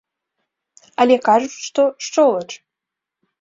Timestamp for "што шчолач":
1.67-2.49